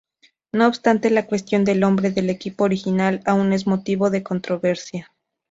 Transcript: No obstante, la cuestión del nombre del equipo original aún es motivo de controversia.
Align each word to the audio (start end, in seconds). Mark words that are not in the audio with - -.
No 0.51 0.65
obstante, 0.65 1.11
la 1.11 1.27
cuestión 1.27 1.63
del 1.63 1.79
nombre 1.79 2.09
del 2.09 2.31
equipo 2.31 2.63
original 2.63 3.21
aún 3.23 3.53
es 3.53 3.67
motivo 3.67 4.09
de 4.09 4.23
controversia. 4.23 5.11